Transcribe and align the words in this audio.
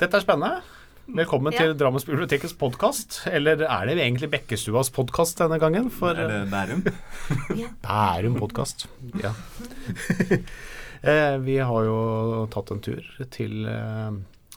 Dette 0.00 0.16
er 0.18 0.22
spennende. 0.24 0.56
Velkommen 1.06 1.52
Ja. 1.54 1.58
til 1.60 1.76
Drammensbibliotekets 1.78 2.54
podkast. 2.58 3.20
Eller 3.30 3.62
er 3.62 3.86
det 3.86 3.94
egentlig 4.02 4.28
Bekkestuas 4.32 4.90
podkast 4.90 5.38
denne 5.38 5.58
gangen? 5.60 5.88
For 5.90 6.10
Er 6.10 6.26
det 6.26 6.50
Bærum? 6.50 6.82
Bærum 7.86 8.34
podkast. 8.40 8.88
Ja. 9.22 9.30
Eh, 11.02 11.38
Vi 11.40 11.54
har 11.56 11.84
jo 11.86 12.46
tatt 12.52 12.70
en 12.74 12.80
tur 12.84 13.00
til 13.32 13.64
eh, 13.64 14.10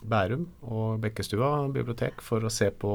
Bærum 0.04 0.42
og 0.68 0.98
Bekkestua 1.00 1.70
bibliotek 1.72 2.20
for 2.20 2.40
å 2.44 2.50
se 2.52 2.68
på 2.70 2.90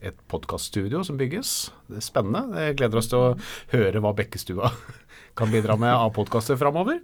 et 0.00 0.16
podkaststudio 0.26 1.02
som 1.04 1.18
bygges. 1.20 1.70
Det 1.90 1.98
er 1.98 2.06
spennende. 2.06 2.56
Jeg 2.64 2.78
gleder 2.78 2.96
oss 2.96 3.08
til 3.12 3.18
å 3.18 3.36
høre 3.74 4.00
hva 4.00 4.14
Bekkestua 4.16 4.70
kan 5.36 5.52
bidra 5.52 5.76
med 5.76 5.92
av 5.92 6.14
podkaster 6.16 6.56
framover. 6.56 7.02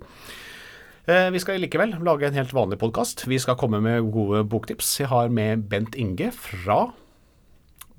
Eh, 1.07 1.31
Vi 1.35 1.41
skal 1.43 1.59
likevel 1.59 1.97
lage 2.07 2.29
en 2.29 2.37
helt 2.39 2.53
vanlig 2.55 2.79
podkast. 2.79 3.25
Vi 3.27 3.39
skal 3.43 3.57
komme 3.59 3.81
med 3.83 4.11
gode 4.15 4.45
boktips. 4.47 5.01
Jeg 5.01 5.11
har 5.11 5.33
med 5.35 5.65
Bent 5.69 5.97
Inge 5.99 6.31
fra 6.31 6.93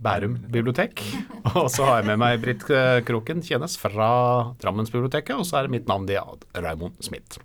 Bærum 0.03 0.37
bibliotek. 0.51 1.03
Og 1.59 1.67
så 1.71 1.83
har 1.87 1.99
jeg 1.99 2.13
med 2.13 2.21
meg 2.23 2.39
Britt 2.43 2.63
eh, 2.71 3.01
Kroken 3.03 3.43
Tjenes 3.43 3.75
fra 3.79 4.07
Drammensbiblioteket. 4.63 5.35
Og 5.35 5.43
så 5.47 5.59
er 5.59 5.67
det 5.67 5.75
mitt 5.75 5.91
navn, 5.91 6.07
det 6.07 6.15
er 6.15 6.63
Raymond 6.63 6.95
Smith. 7.03 7.41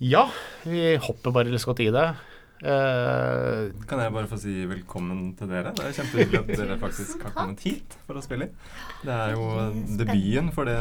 Ja, 0.00 0.30
vi 0.64 0.94
hopper 0.96 1.36
bare 1.36 1.52
litt 1.52 1.68
godt 1.68 1.84
i 1.84 1.92
det. 1.92 2.08
Uh, 2.60 3.68
Kan 3.88 4.00
jeg 4.02 4.12
bare 4.12 4.28
få 4.28 4.36
si 4.40 4.52
velkommen 4.68 5.30
til 5.36 5.48
dere? 5.48 5.70
Det 5.76 5.86
er 5.86 5.94
kjempehyggelig 5.96 6.40
at 6.40 6.50
dere 6.60 6.76
faktisk 6.80 7.22
har 7.24 7.32
kommet 7.32 7.62
hit 7.64 7.96
for 8.04 8.20
å 8.20 8.24
spille 8.24 8.48
inn. 8.48 8.58
Det 9.04 9.14
er 9.16 9.32
jo 9.32 9.46
debuten 9.96 10.50
for 10.52 10.68
det 10.68 10.76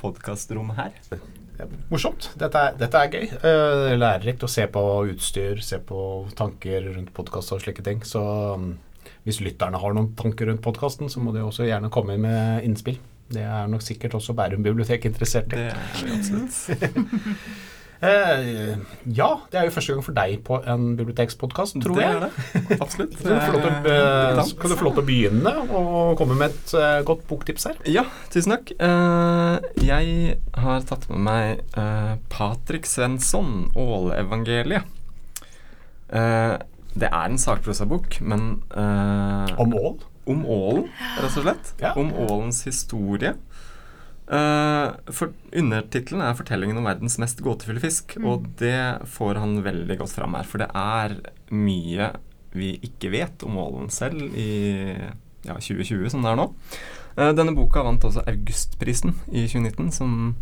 podkastrommet 0.00 0.80
her. 0.80 1.20
morsomt. 1.90 2.30
Dette 2.40 2.60
er, 2.66 2.76
dette 2.80 3.00
er 3.00 3.14
gøy. 3.14 3.26
Eh, 3.36 3.94
lærerikt 3.98 4.46
å 4.46 4.50
se 4.50 4.66
på 4.72 4.82
utstyr, 5.12 5.60
se 5.64 5.80
på 5.84 6.26
tanker 6.38 6.88
rundt 6.94 7.12
podkast 7.16 7.52
og 7.56 7.62
slike 7.64 7.84
ting. 7.86 8.02
Så 8.06 8.22
um, 8.56 8.72
hvis 9.28 9.42
lytterne 9.44 9.80
har 9.80 9.96
noen 9.96 10.12
tanker 10.18 10.50
rundt 10.50 10.64
podkasten, 10.64 11.12
så 11.12 11.22
må 11.22 11.34
de 11.36 11.44
også 11.44 11.68
gjerne 11.68 11.92
komme 11.92 12.16
med 12.20 12.64
innspill. 12.66 13.00
Det 13.30 13.44
er 13.46 13.68
nok 13.70 13.84
sikkert 13.86 14.16
også 14.18 14.34
Bærum 14.34 14.64
bibliotek 14.64 15.04
interessert 15.06 15.52
i. 15.54 15.60
Det 15.60 15.74
er 15.74 16.00
vi 16.02 16.16
absolutt. 16.16 16.56
Eh, 18.00 18.78
ja, 19.12 19.28
det 19.52 19.58
er 19.60 19.66
jo 19.66 19.74
første 19.74 19.92
gang 19.92 20.04
for 20.06 20.16
deg 20.16 20.38
på 20.46 20.56
en 20.72 20.94
bibliotekspodkast, 20.96 21.76
tror 21.84 21.98
det 21.98 22.06
jeg. 22.06 22.16
er 22.16 22.22
det. 22.24 22.78
Absolutt. 22.80 23.18
Så 23.18 23.28
kan 23.28 23.36
du 23.36 23.44
få 23.44 23.52
lov 23.52 23.66
til 23.66 23.74
å 23.74 24.46
kan 24.62 24.72
du 24.72 24.76
få 24.78 24.86
lov 24.86 24.94
til 24.96 25.02
å 25.02 25.08
begynne 25.10 25.52
og 25.68 26.14
komme 26.20 26.38
med 26.40 26.54
et 26.54 26.74
eh, 26.80 27.02
godt 27.10 27.26
boktips 27.28 27.68
her. 27.68 27.82
Ja, 27.88 28.06
tusen 28.32 28.56
takk. 28.56 28.72
Eh, 28.72 29.68
jeg 29.84 30.38
har 30.64 30.88
tatt 30.88 31.06
med 31.12 31.22
meg 31.28 31.76
uh, 31.76 32.16
Patrick 32.32 32.88
Svensson, 32.88 33.68
Ålevangeliet. 33.76 34.88
Uh, 36.10 36.56
det 36.98 37.06
er 37.06 37.26
en 37.28 37.38
sakprosabok, 37.38 38.18
men 38.20 38.62
eh, 38.74 39.52
Om 39.62 39.74
ål. 39.74 40.00
om 40.30 40.42
ålen, 40.46 40.88
rett 41.20 41.36
og 41.38 41.44
slett. 41.44 41.72
Ja. 41.80 41.92
Om 41.98 42.10
ålens 42.26 42.64
historie. 42.66 43.34
Uh, 44.30 44.94
for 45.10 45.32
Undertittelen 45.50 46.22
er 46.22 46.36
'Fortellingen 46.38 46.78
om 46.78 46.86
verdens 46.86 47.18
mest 47.18 47.40
gåtefulle 47.42 47.82
fisk', 47.82 48.14
og 48.22 48.46
det 48.60 49.02
får 49.10 49.40
han 49.42 49.62
veldig 49.64 49.98
godt 49.98 50.14
fram 50.14 50.36
her. 50.38 50.46
For 50.46 50.62
det 50.62 50.70
er 50.70 51.16
mye 51.50 52.12
vi 52.54 52.76
ikke 52.82 53.10
vet 53.10 53.42
om 53.46 53.58
ålen 53.58 53.90
selv 53.90 54.22
i 54.34 54.94
ja, 55.46 55.54
2020, 55.54 56.10
som 56.10 56.22
det 56.22 56.30
er 56.30 56.38
nå. 56.38 56.46
Uh, 57.18 57.32
denne 57.34 57.56
boka 57.58 57.82
vant 57.82 58.06
også 58.06 58.22
Augustprisen 58.30 59.16
i 59.32 59.48
2019, 59.50 59.90
som 59.90 60.36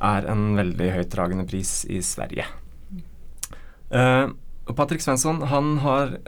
er 0.00 0.28
en 0.30 0.54
veldig 0.56 0.92
høytdragende 0.94 1.44
pris 1.48 1.84
i 1.90 2.00
Sverige. 2.00 2.46
Uh, 3.92 4.32
Patrick 4.72 5.04
Svensson 5.04 5.42
han 5.48 5.78
har 5.84 6.18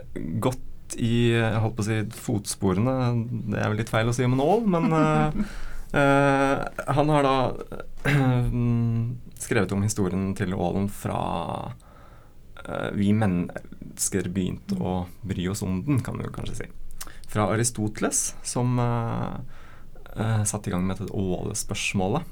gått 0.41 0.59
i 0.99 1.31
holdt 1.61 1.77
på 1.77 1.83
å 1.83 1.87
si 1.87 1.97
fotsporene 2.25 2.93
Det 3.51 3.59
er 3.59 3.69
vel 3.69 3.77
litt 3.79 3.91
feil 3.91 4.09
å 4.09 4.15
si 4.15 4.25
om 4.27 4.35
en 4.35 4.43
ål, 4.43 4.65
men 4.73 4.95
eh, 4.97 5.27
eh, 5.29 5.59
han 5.91 7.09
har 7.11 7.25
da 7.25 7.35
skrevet 9.43 9.73
om 9.75 9.83
historien 9.83 10.29
til 10.37 10.55
ålen 10.55 10.85
fra 10.87 11.17
eh, 12.63 12.89
vi 12.95 13.09
mennesker 13.11 14.29
begynte 14.31 14.77
å 14.79 14.93
bry 15.27 15.49
oss 15.51 15.65
om 15.67 15.81
den, 15.83 15.99
kan 16.05 16.19
du 16.21 16.29
kanskje 16.31 16.61
si. 16.61 16.69
Fra 17.31 17.49
Aristoteles, 17.51 18.31
som 18.43 18.79
satte 20.43 20.67
i 20.67 20.73
gang 20.73 20.83
med 20.83 20.99
dette 20.99 21.15
ålespørsmålet. 21.15 22.27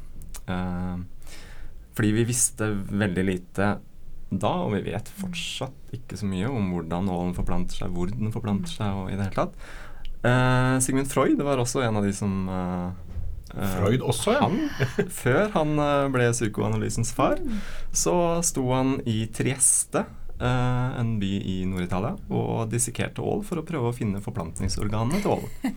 Eh, 0.50 0.98
fordi 1.94 2.12
vi 2.16 2.24
visste 2.24 2.70
veldig 2.72 3.24
lite 3.28 3.74
da, 4.30 4.52
og 4.64 4.76
vi 4.76 4.86
vet 4.92 5.10
fortsatt 5.20 5.94
ikke 5.96 6.18
så 6.20 6.28
mye 6.30 6.50
om 6.54 6.70
hvordan 6.74 7.10
ålen 7.12 7.36
forplanter 7.38 7.82
seg, 7.82 7.94
hvor 7.94 8.12
den 8.12 8.34
forplanter 8.34 8.72
seg 8.72 8.98
og 9.02 9.10
i 9.10 9.18
det 9.18 9.26
hele 9.26 9.36
tatt. 9.36 9.58
Eh, 10.24 10.76
Sigmund 10.84 11.10
Freud 11.10 11.42
var 11.44 11.62
også 11.62 11.84
en 11.86 11.98
av 12.00 12.06
de 12.06 12.14
som 12.16 12.34
eh, 12.48 12.86
eh, 12.86 13.09
Freud 13.50 14.04
også, 14.06 14.36
ja. 14.36 14.46
Han, 14.46 15.10
før 15.22 15.50
han 15.56 15.74
eh, 15.82 16.08
ble 16.14 16.30
psykoanalysens 16.36 17.12
far, 17.18 17.42
så 17.92 18.14
sto 18.46 18.68
han 18.72 18.98
i 19.10 19.24
Trieste, 19.34 20.06
eh, 20.38 21.00
en 21.02 21.16
by 21.22 21.32
i 21.40 21.58
Nord-Italia, 21.70 22.14
og 22.30 22.70
dissekerte 22.72 23.26
ål 23.26 23.44
for 23.48 23.62
å 23.62 23.66
prøve 23.68 23.92
å 23.92 23.96
finne 23.96 24.24
forplantningsorganene 24.24 25.24
til 25.24 25.38
ålen. 25.38 25.76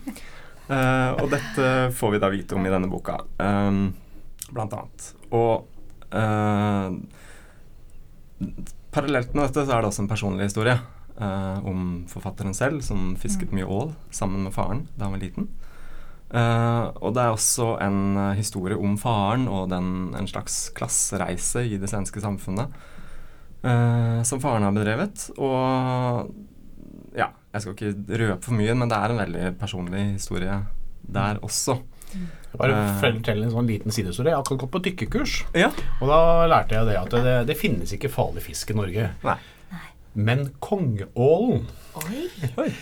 Eh, 0.71 1.09
og 1.19 1.27
dette 1.27 1.65
får 1.91 2.13
vi 2.13 2.19
da 2.23 2.29
vite 2.31 2.55
om 2.55 2.63
i 2.63 2.69
denne 2.71 2.87
boka, 2.87 3.17
blant 3.35 4.75
annet. 4.77 5.09
Og 5.35 5.67
eh, 6.15 6.95
Parallelt 8.93 9.33
med 9.33 9.47
dette 9.47 9.65
så 9.65 9.73
er 9.73 9.81
det 9.81 9.89
også 9.89 10.03
en 10.03 10.09
personlig 10.11 10.47
historie 10.47 10.75
eh, 10.77 11.59
om 11.65 12.03
forfatteren 12.11 12.53
selv, 12.53 12.83
som 12.85 13.13
fisket 13.19 13.53
mye 13.55 13.65
ål 13.65 13.93
sammen 14.13 14.45
med 14.45 14.53
faren 14.53 14.85
da 14.93 15.07
han 15.07 15.15
var 15.15 15.23
liten. 15.23 15.47
Eh, 16.33 16.85
og 17.05 17.13
det 17.13 17.21
er 17.21 17.35
også 17.35 17.75
en 17.85 18.17
eh, 18.17 18.31
historie 18.39 18.77
om 18.79 18.95
faren 18.97 19.45
og 19.51 19.67
den, 19.69 20.13
en 20.17 20.29
slags 20.29 20.71
klassereise 20.73 21.61
i 21.69 21.77
det 21.77 21.91
svenske 21.91 22.23
samfunnet 22.23 22.73
uh, 23.61 24.19
som 24.25 24.41
faren 24.41 24.65
har 24.65 24.73
bedrevet. 24.73 25.27
Og 25.37 26.33
ja, 27.13 27.29
jeg 27.53 27.61
skal 27.61 27.75
ikke 27.75 28.17
røpe 28.23 28.47
for 28.47 28.57
mye, 28.57 28.73
men 28.77 28.89
det 28.89 28.97
er 28.97 29.13
en 29.13 29.21
veldig 29.21 29.51
personlig 29.61 30.07
historie 30.15 30.57
der 31.03 31.37
også. 31.45 31.77
Bare 32.57 32.81
fortelle 33.01 33.47
en 33.47 33.53
sånn 33.53 33.69
liten 33.69 33.93
sidehistorie. 33.93 34.33
Jeg 34.33 34.37
har 34.37 34.43
akkurat 34.43 34.65
gått 34.65 34.73
på 34.75 34.83
dykkekurs, 34.87 35.37
Ja. 35.57 35.71
og 36.01 36.09
da 36.09 36.19
lærte 36.49 36.77
jeg 36.77 36.89
det 36.89 36.97
at 36.99 37.15
det, 37.25 37.37
det 37.49 37.57
finnes 37.57 37.93
ikke 37.93 38.11
farlig 38.13 38.43
fisk 38.45 38.73
i 38.73 38.77
Norge. 38.77 39.09
Nei. 39.25 39.37
Men 40.13 40.43
kongeålen 40.61 41.63
Oi. 41.97 42.25
hvis 42.37 42.73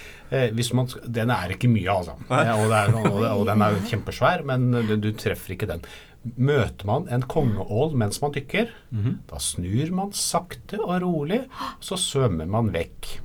man, 0.74 0.88
Den 1.08 1.30
er 1.36 1.52
ikke 1.56 1.68
mye, 1.72 1.90
altså. 1.92 2.14
Eh, 2.30 2.54
og, 2.56 2.70
det 2.72 2.80
er, 2.80 2.96
og, 3.12 3.20
og 3.42 3.46
den 3.50 3.62
er 3.66 3.76
kjempesvær, 3.90 4.44
men 4.48 4.72
du, 4.88 4.96
du 4.98 5.12
treffer 5.14 5.56
ikke 5.58 5.68
den. 5.68 5.82
Møter 6.38 6.86
man 6.86 7.08
en 7.10 7.24
kongeål 7.26 7.96
mens 7.98 8.20
man 8.22 8.32
dykker, 8.36 8.70
da 9.28 9.40
snur 9.42 9.90
man 9.98 10.12
sakte 10.14 10.78
og 10.80 11.00
rolig, 11.02 11.42
så 11.82 11.98
svømmer 11.98 12.46
man 12.48 12.70
vekk. 12.76 13.16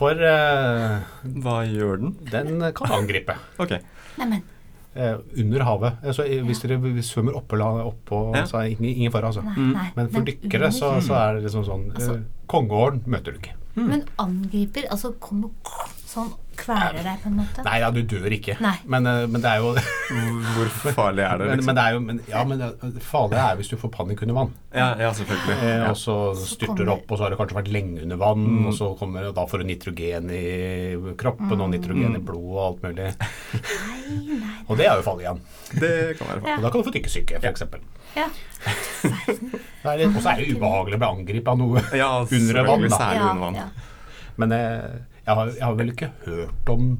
For 0.00 0.16
eh, 0.16 1.02
Hva 1.44 1.58
gjør 1.68 2.00
den? 2.00 2.14
den 2.32 2.62
kan 2.74 2.96
angripe. 3.02 3.36
okay. 3.60 3.82
Neimen, 4.18 4.42
Eh, 4.90 5.14
under 5.38 5.62
havet. 5.62 6.00
Eh, 6.02 6.10
Så 6.16 6.24
eh, 6.26 6.40
hvis 6.42 6.58
dere 6.64 6.80
svømmer 7.06 7.36
oppå, 7.38 7.54
opp 7.62 7.92
oppå 8.10 8.34
Ja. 8.34 8.42
så 8.50 8.56
er 8.58 8.72
ingen, 8.72 8.88
ingen 8.96 9.12
fare, 9.14 9.28
altså. 9.28 9.44
nei, 9.46 9.68
nei. 9.76 9.84
Men 9.94 10.08
for 10.10 10.26
dykkere 10.26 10.72
så, 10.74 10.96
så 11.00 11.14
er 11.14 11.36
det 11.36 11.44
liksom 11.44 11.62
sånn 11.68 11.84
Altså- 11.94 12.16
eh, 12.16 12.24
Kongeålen 12.50 12.98
møter 13.06 13.36
du 13.36 13.38
ikke. 13.38 13.54
Men 13.76 14.02
angriper, 14.18 14.88
altså 14.90 15.12
kommer 15.22 15.52
sånn 16.10 16.30
kveler 16.60 16.98
deg 17.06 17.20
på 17.22 17.28
en 17.30 17.36
måte? 17.38 17.62
Nei, 17.64 17.76
ja, 17.80 17.88
du 17.94 18.00
dør 18.04 18.32
ikke. 18.36 18.56
Men, 18.90 19.06
eh, 19.08 19.22
men 19.30 19.40
det 19.40 19.48
er 19.48 19.62
jo 19.62 19.70
Hvor 20.50 20.72
farlig 20.92 21.22
er 21.24 21.38
det? 21.40 21.46
Liksom? 21.54 21.66
men 21.70 21.76
det 21.78 21.84
er 21.86 21.94
jo 21.94 22.00
men, 22.04 22.18
Ja, 22.28 22.42
men 22.44 22.64
farlig 23.06 23.38
er 23.40 23.56
hvis 23.60 23.70
du 23.72 23.76
får 23.80 23.92
panikk 23.94 24.20
under 24.26 24.36
vann. 24.40 24.50
Ja, 24.74 24.88
ja 25.00 25.12
selvfølgelig. 25.16 25.56
Eh, 25.62 25.76
Ja. 25.78 25.88
og 25.92 25.96
så 25.96 26.16
styrter 26.36 26.66
kommer- 26.74 26.84
du 26.90 26.92
opp, 26.96 27.06
og 27.14 27.18
så 27.18 27.22
har 27.24 27.30
det 27.30 27.38
kanskje 27.40 27.58
vært 27.60 27.72
lenge 27.72 28.02
under 28.02 28.16
vann, 28.20 28.44
og 28.66 28.74
så 28.76 28.90
kommer 28.98 29.28
og 29.30 29.34
da 29.38 29.46
får 29.46 29.62
du 29.62 29.64
nitrogen 29.70 30.30
i 30.34 31.14
kroppen 31.16 31.60
og 31.64 31.70
nitrogen 31.72 32.16
i 32.18 32.20
blodet 32.20 32.58
og 32.58 32.66
alt 32.66 32.82
mulig. 32.82 33.08
Nei, 33.14 34.38
nei. 34.40 34.54
Og 34.68 34.76
det 34.76 34.86
er 34.90 34.96
jo 35.00 35.06
farlig 35.06 35.24
igjen. 35.28 35.40
Det 35.80 35.92
kan 36.18 36.26
være 36.34 36.40
farlig. 36.44 36.56
Og 36.58 36.62
da 36.66 36.70
kan 36.70 36.82
du 36.82 36.90
få 36.90 36.94
tykkesyke, 36.98 37.40
f.eks. 37.40 37.62
Ja. 38.18 38.26
Og 39.00 40.20
så 40.20 40.32
er 40.34 40.42
det 40.42 40.50
ubehagelig 40.56 40.98
å 40.98 41.00
bli 41.00 41.08
angrepet 41.08 41.48
av 41.52 41.58
noe 41.60 41.82
Ja, 41.96 42.10
under 42.26 42.64
vann. 42.66 42.84
da. 42.88 42.98
Særlig 43.00 43.24
under 43.30 43.44
vann. 43.46 43.54
ja. 43.62 43.68
Men 44.40 44.52
eh, 44.56 44.98
jeg, 45.30 45.38
har, 45.38 45.54
jeg 45.56 45.64
har 45.68 45.78
vel 45.78 45.94
ikke 45.94 46.10
hørt 46.26 46.70
om 46.74 46.90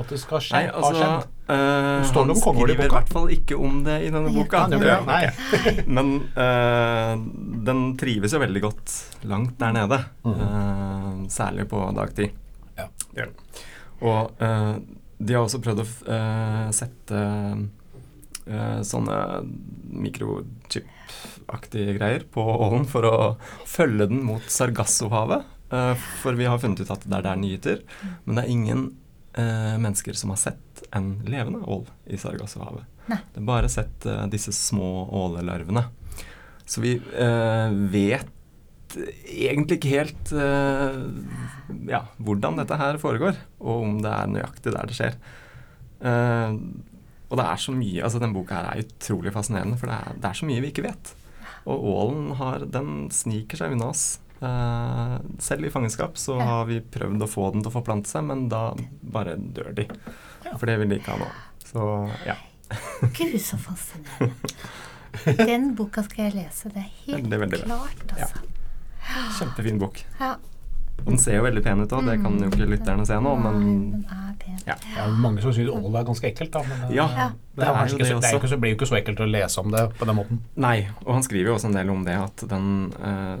at 0.00 0.08
det 0.14 0.16
skal 0.22 0.40
skje. 0.40 0.54
Nei, 0.54 0.68
altså 0.70 0.90
har 0.94 1.00
skjedd. 1.02 1.24
eh, 1.52 2.04
Står 2.08 2.28
Han 2.30 2.38
skriver 2.38 2.70
i 2.86 2.88
hvert 2.94 3.10
fall 3.12 3.32
ikke 3.34 3.56
om 3.60 3.80
det 3.84 3.96
i 4.06 4.12
denne 4.14 4.30
boka. 4.32 4.62
Ja. 4.80 4.94
Nei. 5.04 5.26
Men 5.98 6.12
uh, 6.38 7.18
den 7.66 7.82
trives 8.00 8.32
jo 8.32 8.40
veldig 8.40 8.62
godt 8.64 8.94
langt 9.28 9.58
der 9.60 9.74
nede. 9.76 9.98
eh, 10.30 11.10
særlig 11.34 11.66
på 11.68 11.82
dagtid. 11.98 12.32
Ja. 12.78 12.86
Ja. 13.18 13.26
Og 14.00 14.30
de 14.40 15.34
har 15.36 15.42
også 15.44 15.60
prøvd 15.60 15.82
å 15.84 15.88
sette 16.72 17.20
sånne 18.88 19.18
mikrochip-aktige 20.70 21.96
greier 21.98 22.24
på 22.32 22.40
ålen 22.54 22.86
for 22.88 23.04
å 23.08 23.16
følge 23.68 24.06
den 24.10 24.22
mot 24.26 24.46
Sargassohavet. 24.50 25.44
Eh, 25.70 25.94
for 25.94 26.32
vi 26.32 26.48
har 26.50 26.58
funnet 26.58 26.82
ut 26.82 26.90
at 26.90 27.06
det 27.06 27.20
er 27.20 27.26
der 27.28 27.46
gyter. 27.46 27.84
Men 28.24 28.36
det 28.36 28.44
er 28.44 28.54
ingen 28.54 28.82
uh, 29.38 29.76
mennesker 29.78 30.16
som 30.18 30.32
har 30.34 30.40
sett 30.42 30.82
en 30.96 31.12
levende 31.30 31.62
ål 31.70 31.86
i 32.10 32.18
Sargassohavet. 32.18 32.86
Det 33.10 33.40
er 33.40 33.46
bare 33.46 33.70
sett 33.70 34.06
uh, 34.06 34.26
disse 34.30 34.54
små 34.56 35.06
ålelarvene. 35.22 35.86
Så 36.70 36.82
vi 36.84 36.92
vet 37.90 38.28
egentlig 39.26 39.80
ikke 39.80 39.90
helt 39.90 40.30
ja, 41.90 42.00
hvordan 42.22 42.60
dette 42.60 42.78
her 42.78 42.98
foregår, 43.02 43.40
og 43.58 43.86
om 43.88 43.96
det 44.04 44.12
er 44.14 44.30
nøyaktig 44.30 44.74
der 44.76 44.86
det 44.86 44.94
skjer. 44.94 45.16
Og 47.26 47.40
det 47.40 47.46
er 47.48 47.58
så 47.64 47.74
mye, 47.74 48.04
altså 48.06 48.22
Den 48.22 48.36
boka 48.36 48.60
her 48.60 48.70
er 48.70 48.84
utrolig 48.84 49.34
fascinerende, 49.34 49.80
for 49.82 49.90
det 49.90 49.98
er, 49.98 50.20
det 50.22 50.30
er 50.30 50.38
så 50.38 50.46
mye 50.46 50.62
vi 50.62 50.70
ikke 50.70 50.86
vet. 50.86 51.10
Og 51.66 51.90
ålen 51.96 52.30
har, 52.38 52.68
den 52.78 53.10
sniker 53.10 53.58
seg 53.58 53.74
unna 53.74 53.90
oss. 53.90 54.20
Eh, 54.40 55.16
selv 55.38 55.64
i 55.66 55.70
fangenskap 55.70 56.14
så 56.16 56.38
Ja. 56.38 56.44
har 56.44 56.64
vi 56.66 56.80
prøvd 56.80 57.20
å 57.22 57.28
få 57.28 57.52
den 57.52 57.62
til 57.62 57.70
å 57.70 57.74
forplante 57.82 58.08
seg, 58.08 58.24
men 58.24 58.48
da 58.48 58.74
bare 59.02 59.36
dør 59.36 59.74
de. 59.74 59.86
For 60.56 60.66
det 60.66 60.78
vil 60.80 60.88
de 60.88 60.98
ikke 60.98 61.12
ha 61.12 61.18
nå. 61.18 61.28
Så 61.70 62.10
ja. 62.26 62.36
Gud, 63.18 63.36
så 63.40 63.58
fascinerende. 63.60 64.32
Den 65.46 65.74
boka 65.74 66.02
skal 66.06 66.30
jeg 66.30 66.34
lese. 66.38 66.70
Det 66.72 66.76
er 66.84 66.90
helt 67.06 67.24
Veldig, 67.24 67.40
veldig 67.40 67.64
klart, 67.66 68.06
altså. 68.14 68.46
Kjempefin 69.40 69.78
bok. 69.80 70.04
Ja. 70.20 70.36
Den 71.00 71.16
ser 71.18 71.38
jo 71.38 71.44
veldig 71.46 71.62
pen 71.64 71.80
ut 71.80 71.92
òg, 71.96 72.04
det 72.04 72.18
kan 72.22 72.34
jo 72.38 72.48
ikke 72.50 72.66
lytterne 72.68 73.06
se 73.08 73.16
nå, 73.24 73.30
men 73.40 73.54
den 73.64 74.02
er 74.12 74.34
pen. 74.38 74.58
ja. 74.68 74.74
Det 74.76 74.98
er 75.00 75.06
jo 75.08 75.14
mange 75.16 75.40
som 75.40 75.52
syns 75.56 75.70
ål 75.72 75.96
er 75.96 76.04
ganske 76.04 76.28
ekkelt, 76.28 76.50
da. 76.52 76.60
Men, 76.68 76.92
Ja, 76.92 77.06
Ja. 77.08 77.28
det, 77.56 77.64
er 77.64 77.70
er 77.72 77.86
ikke, 77.88 77.98
det 78.04 78.10
er 78.28 78.36
ikke 78.36 78.50
så, 78.52 78.58
blir 78.60 78.70
jo 78.74 78.76
ikke 78.76 78.88
så 78.90 78.98
ekkelt 79.00 79.22
å 79.24 79.30
lese 79.30 79.58
om 79.64 79.70
det 79.72 79.86
på 79.96 80.04
den 80.06 80.16
måten. 80.16 80.40
Nei, 80.56 80.88
og 81.06 81.14
han 81.14 81.22
skriver 81.24 81.48
jo 81.48 81.54
også 81.56 81.70
en 81.72 81.78
del 81.80 81.90
om 81.90 82.04
det 82.04 82.18
at 82.20 82.44
den 82.52 82.92
eh, 83.00 83.38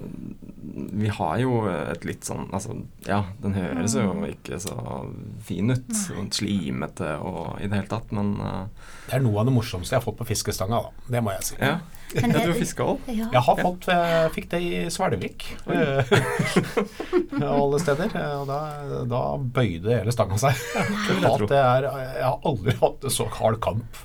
Vi 0.92 1.08
har 1.12 1.38
jo 1.42 1.60
et 1.68 2.04
litt 2.08 2.24
sånn 2.26 2.46
Altså, 2.52 2.74
ja, 3.06 3.22
den 3.42 3.54
høres 3.58 3.94
jo 3.98 4.10
ikke 4.28 4.58
så 4.62 4.74
fin 5.46 5.70
ut. 5.74 5.90
Og 6.16 6.28
slimete 6.36 7.12
og 7.20 7.56
i 7.60 7.68
det 7.68 7.76
hele 7.82 7.90
tatt, 7.90 8.10
men 8.16 8.34
uh, 8.40 8.66
Det 9.06 9.16
er 9.18 9.24
noe 9.24 9.40
av 9.42 9.48
det 9.50 9.54
morsomste 9.56 9.94
jeg 9.96 10.00
har 10.00 10.06
fått 10.06 10.18
på 10.22 10.28
fiskestanga, 10.32 10.80
da. 10.86 11.08
Det 11.16 11.22
må 11.26 11.34
jeg 11.36 11.48
si. 11.52 11.56
ja. 11.60 11.78
Men 12.10 12.32
Ja, 12.34 12.40
du 12.42 12.50
har 12.50 12.56
fiska 12.58 12.82
òg? 12.90 13.04
Ja. 13.14 13.28
Jeg 13.36 13.42
har 13.46 13.58
fått, 13.62 13.84
jeg 13.86 14.30
fikk 14.34 14.48
det 14.50 14.58
i 14.66 14.70
Svelvik, 14.90 15.44
eh, 15.70 16.08
av 17.38 17.60
alle 17.62 17.78
steder. 17.78 18.10
eh, 18.18 18.32
Og 18.40 18.48
da, 18.48 18.58
da 19.12 19.20
bøyde 19.38 19.94
hele 20.00 20.14
stanga 20.14 20.38
seg. 20.42 20.58
jeg. 20.74 21.20
At 21.30 21.44
det 21.50 21.60
er, 21.60 21.86
jeg 22.16 22.24
har 22.26 22.40
aldri 22.50 22.74
hatt 22.80 23.06
så 23.14 23.28
hard 23.38 23.60
kamp. 23.62 24.00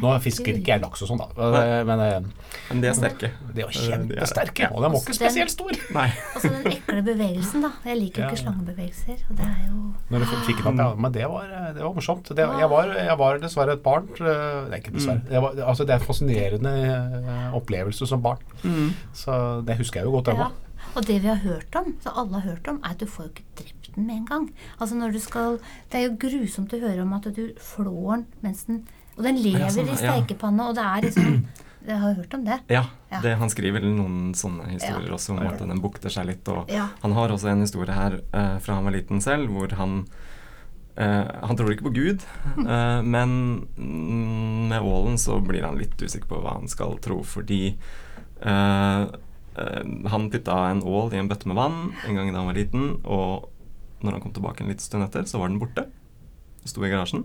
Nå 0.00 0.10
fisker 0.22 0.54
ikke 0.60 0.70
jeg 0.74 0.80
laks 0.84 1.02
og 1.02 1.08
sånn, 1.10 1.18
da, 1.18 1.26
men, 1.50 1.86
men 1.88 2.00
eh, 2.04 2.28
Men 2.70 2.80
de 2.84 2.88
er 2.90 2.94
sterke. 2.94 3.30
de 3.54 3.64
var 3.66 3.72
Eh, 3.74 3.80
er- 3.80 3.90
kjempesterke. 3.90 4.68
Og 4.70 4.84
de 4.84 4.90
var 4.92 5.00
ikke 5.00 5.16
spesielt 5.18 5.50
store. 5.50 5.78
Nei. 5.96 6.06
Og 6.36 6.40
så 6.44 6.50
den 6.52 6.72
ekle 6.72 7.02
bevegelsen, 7.08 7.62
da. 7.66 7.72
Jeg 7.84 7.98
liker 8.00 8.22
jo 8.22 8.28
ikke 8.30 8.40
slangebevegelser. 8.44 9.24
Og 9.30 9.36
det 9.40 9.46
er 9.48 9.66
jo 9.66 9.80
Når 10.10 10.18
du 10.24 10.26
fikk 10.46 10.62
den 10.64 10.80
opp, 10.80 10.94
ja. 10.96 11.02
Men 11.06 11.12
det 11.18 11.26
var, 11.32 11.50
det 11.74 11.82
var 11.82 11.94
morsomt. 11.98 12.28
Det, 12.30 12.46
jeg, 12.62 12.70
var, 12.70 12.94
jeg 12.94 13.18
var 13.18 13.38
dessverre 13.42 13.72
et 13.78 13.82
barn. 13.82 14.08
eh, 14.20 14.68
Nei, 14.70 14.78
ikke 14.80 14.94
dessverre. 14.94 15.22
Det, 15.28 15.42
var, 15.42 15.60
altså, 15.66 15.84
det 15.84 15.94
er 15.96 15.98
en 16.04 16.06
fascinerende 16.06 16.74
eh, 16.94 17.54
opplevelse 17.58 18.06
som 18.06 18.22
barn. 18.22 18.38
Mm. 18.62 18.92
Så 19.12 19.36
det 19.66 19.76
husker 19.82 20.00
jeg 20.00 20.06
jo 20.10 20.16
godt 20.20 20.28
ennå. 20.34 20.48
Ja. 20.50 20.86
Og 20.96 21.04
det 21.06 21.20
vi 21.22 21.28
har 21.28 21.36
hørt 21.44 21.76
om, 21.76 21.92
så 22.02 22.10
alle 22.16 22.40
har 22.40 22.46
hørt 22.50 22.68
om, 22.68 22.80
er 22.82 22.94
at 22.94 22.98
du 23.02 23.06
får 23.06 23.26
jo 23.28 23.30
ikke 23.34 23.44
drept 23.60 23.90
den 23.94 24.06
med 24.06 24.16
en 24.16 24.26
gang. 24.26 24.46
Altså 24.80 24.94
når 24.96 25.12
du 25.12 25.18
skal 25.22 25.58
Det 25.92 25.98
er 26.00 26.06
jo 26.08 26.16
grusomt 26.22 26.72
å 26.72 26.80
høre 26.80 27.02
om 27.02 27.12
at 27.14 27.28
du 27.36 27.50
flår 27.58 28.16
den 28.16 28.26
mens 28.42 28.64
den 28.66 28.80
Og 29.20 29.26
den 29.28 29.40
lever 29.44 29.68
sånn, 29.74 29.90
i 29.92 29.96
ja. 29.98 30.14
stekepanne, 30.16 30.70
og 30.70 30.78
det 30.78 30.86
er 30.88 31.06
liksom 31.10 31.34
Jeg 31.90 31.96
har 31.96 32.12
hørt 32.12 32.34
om 32.36 32.42
det. 32.44 32.58
Ja, 32.68 32.82
Ja. 33.10 33.20
det, 33.24 33.30
han 33.40 33.48
skriver 33.52 33.80
noen 33.84 34.34
sånne 34.36 34.66
historier 34.68 35.08
Ja. 35.08 35.14
også 35.16 35.32
om 35.32 35.38
at 35.48 35.58
den 35.60 35.80
bukter 35.80 36.12
seg 36.12 36.26
litt. 36.28 36.48
Og 36.52 36.68
Ja. 36.72 36.88
han 37.02 37.12
har 37.16 37.32
også 37.32 37.48
en 37.52 37.64
historie 37.64 37.94
her 37.96 38.18
eh, 38.20 38.58
fra 38.60 38.74
han 38.76 38.84
var 38.84 38.92
liten 38.96 39.20
selv, 39.24 39.48
hvor 39.52 39.72
han 39.80 40.04
Uh, 41.00 41.46
Han 41.46 41.56
tror 41.56 41.70
ikke 41.72 41.86
på 41.86 41.94
Gud, 41.94 42.24
uh, 42.58 43.00
men 43.14 43.30
med 44.68 44.82
ålen 44.82 45.16
så 45.22 45.38
blir 45.40 45.62
han 45.64 45.78
litt 45.78 45.94
usikker 46.02 46.28
på 46.28 46.40
hva 46.42 46.56
han 46.58 46.68
skal 46.68 46.98
tro, 47.00 47.22
fordi 47.24 47.76
uh, 48.44 49.06
han 50.10 50.26
putta 50.34 50.58
en 50.68 50.82
ål 50.82 51.14
i 51.14 51.20
en 51.22 51.30
bøtte 51.30 51.48
med 51.48 51.56
vann 51.56 51.78
en 52.08 52.18
gang 52.18 52.32
da 52.34 52.42
han 52.42 52.50
var 52.50 52.58
liten, 52.58 52.98
og 53.06 53.48
når 54.02 54.18
han 54.18 54.24
kom 54.26 54.34
tilbake 54.36 54.64
en 54.66 54.72
liten 54.74 54.84
stund 54.84 55.06
etter, 55.06 55.24
så 55.30 55.40
var 55.40 55.48
den 55.48 55.60
borte. 55.62 55.86
Sto 56.68 56.84
i 56.84 56.90
garasjen. 56.92 57.24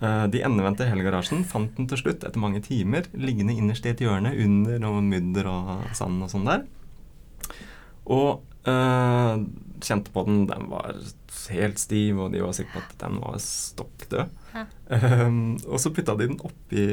Eh, 0.00 0.26
De 0.32 0.42
endevendte 0.46 0.88
hele 0.88 1.04
garasjen, 1.04 1.44
fant 1.44 1.72
den 1.76 1.88
til 1.90 2.00
slutt 2.00 2.24
etter 2.24 2.40
mange 2.40 2.62
timer 2.64 3.08
liggende 3.12 3.56
innerst 3.56 3.86
i 3.86 3.92
et 3.92 4.00
hjørne 4.04 4.32
under 4.44 4.80
noe 4.82 5.02
mudder 5.04 5.48
og 5.50 5.90
sand 5.96 6.22
og 6.24 6.32
sånn 6.32 6.48
der. 6.48 6.64
Og 8.10 8.40
øh, 8.70 9.44
kjente 9.84 10.12
på 10.14 10.24
den, 10.26 10.46
den 10.50 10.68
var 10.72 10.96
helt 11.52 11.80
stiv, 11.80 12.18
og 12.20 12.32
de 12.32 12.42
var 12.42 12.56
sikre 12.56 12.78
på 12.78 12.84
at 12.84 12.96
den 13.04 13.20
var 13.22 13.36
stokk 13.44 14.08
død. 14.10 14.36
Ja. 14.56 14.64
Eh, 14.96 15.26
og 15.68 15.78
så 15.82 15.92
putta 15.94 16.16
de 16.18 16.30
den 16.32 16.40
oppi 16.44 16.86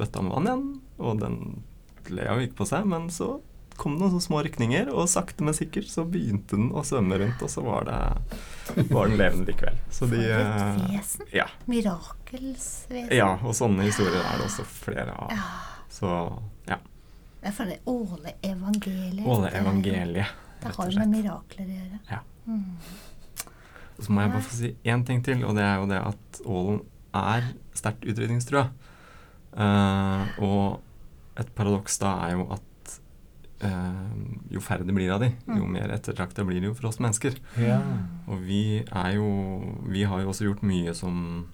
bøtta 0.00 0.24
med 0.24 0.34
vann 0.34 0.48
igjen, 0.50 0.68
og 0.98 1.20
den 1.20 1.40
lea 2.12 2.34
jo 2.36 2.48
ikke 2.48 2.62
på 2.62 2.68
seg, 2.68 2.88
men 2.88 3.10
så 3.12 3.36
kom 3.76 3.96
noen 3.98 4.20
små 4.22 4.42
rykninger, 4.46 4.90
og 4.94 5.08
sakte, 5.10 5.44
men 5.46 5.56
sikkert 5.56 5.88
så 5.90 6.04
begynte 6.08 6.56
den 6.58 6.70
å 6.74 6.84
svømme 6.86 7.18
rundt, 7.20 7.42
og 7.42 7.50
så 7.50 7.64
var, 7.64 7.88
det, 7.88 8.88
var 8.90 9.10
den 9.10 9.18
levende 9.20 9.48
likevel. 9.50 9.78
Så 9.90 10.08
de 10.10 10.20
For 10.22 10.40
et 10.40 10.62
eh, 10.62 10.82
vesen. 10.94 11.30
Ja. 11.34 11.46
Mirakelsvesen. 11.70 13.14
Ja, 13.14 13.30
og 13.42 13.56
sånne 13.58 13.88
historier 13.88 14.20
er 14.20 14.40
det 14.40 14.48
også 14.48 14.66
flere 14.68 15.16
av. 15.16 15.34
Ja. 15.34 15.48
Så 15.94 16.12
ja. 16.70 16.78
Det 17.40 17.50
er 17.50 17.56
for 17.58 17.68
det 17.68 17.80
Åle-evangeliet. 17.90 19.26
Åle-evangeliet, 19.28 20.40
Det 20.62 20.72
har 20.78 20.90
jo 20.90 21.02
med 21.02 21.12
mirakler 21.12 21.66
å 21.66 21.74
gjøre. 21.80 22.00
Ja. 22.08 22.22
Mm. 22.48 22.78
Og 23.94 24.06
så 24.06 24.14
må 24.14 24.24
jeg 24.24 24.32
bare 24.32 24.46
få 24.46 24.56
si 24.56 24.72
én 24.90 25.04
ting 25.06 25.20
til, 25.24 25.44
og 25.46 25.54
det 25.58 25.62
er 25.66 25.76
jo 25.78 25.90
det 25.90 26.00
at 26.02 26.40
ålen 26.44 26.80
er 27.14 27.52
sterkt 27.76 28.06
utrydningstrua. 28.08 28.68
Uh, 29.54 30.24
og 30.42 31.38
et 31.38 31.50
paradoks 31.54 31.98
da 32.02 32.14
er 32.26 32.34
jo 32.34 32.46
at 32.54 32.62
eh, 32.62 32.73
jo 34.54 34.60
færre 34.62 34.86
det 34.86 34.94
blir 34.96 35.12
av 35.14 35.22
de, 35.24 35.30
jo 35.58 35.66
mer 35.70 35.92
ettertrakta 35.94 36.44
blir 36.46 36.60
det 36.62 36.70
jo 36.70 36.74
for 36.78 36.90
oss 36.90 37.00
mennesker. 37.02 37.36
Ja. 37.60 37.80
Og 38.30 38.42
vi 38.46 38.82
er 38.84 39.14
jo 39.16 39.28
Vi 39.90 40.04
har 40.08 40.22
jo 40.22 40.30
også 40.32 40.48
gjort 40.48 40.62
mye 40.66 40.94
som 40.94 41.46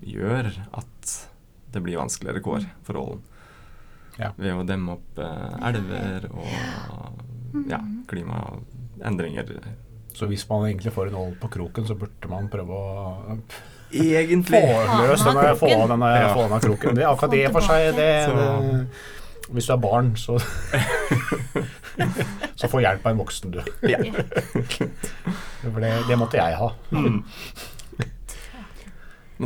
gjør 0.00 0.48
at 0.72 1.16
det 1.70 1.82
blir 1.84 2.00
vanskeligere 2.00 2.40
kår 2.42 2.64
for 2.86 2.98
ålen. 2.98 3.20
Ja. 4.18 4.32
Ved 4.36 4.52
å 4.56 4.64
demme 4.68 4.96
opp 4.98 5.18
eh, 5.22 5.68
elver 5.70 6.26
og 6.32 7.62
ja, 7.70 7.78
klimaendringer. 8.10 9.52
Så 10.14 10.26
hvis 10.26 10.42
man 10.50 10.66
egentlig 10.68 10.92
får 10.92 11.08
en 11.12 11.20
ål 11.20 11.36
på 11.40 11.48
kroken, 11.54 11.86
så 11.86 11.94
burde 11.98 12.28
man 12.32 12.48
prøve 12.52 12.74
å 12.74 13.36
få 13.36 14.00
Egentlig. 14.00 14.60
løs 14.62 15.22
denne, 15.26 15.54
få 15.58 15.70
denne, 15.90 16.10
Ja. 16.14 16.34
få 16.34 16.44
denne 16.46 16.60
kroken. 16.62 16.94
Det, 16.94 17.06
akkurat 17.06 17.30
det 17.34 17.46
for 17.50 17.60
seg, 17.66 17.94
det, 17.96 18.10
det 18.30 18.86
Hvis 19.50 19.66
du 19.66 19.72
er 19.74 19.80
barn, 19.82 20.12
så 20.16 20.38
Så 22.60 22.68
få 22.70 22.80
hjelp 22.84 23.06
av 23.06 23.12
en 23.12 23.20
voksen, 23.20 23.50
du. 23.54 23.60
Ja. 23.88 23.98
For 25.62 25.80
det, 25.82 25.92
det 26.08 26.16
måtte 26.20 26.40
jeg 26.40 26.56
ha. 26.60 26.68
Men 26.90 27.22